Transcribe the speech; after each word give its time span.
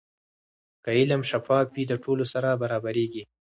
که 0.83 0.89
علم 0.99 1.21
شفاف 1.31 1.67
وي، 1.73 1.83
د 1.87 1.93
ټولو 2.03 2.25
سره 2.33 2.49
برابریږي. 2.61 3.23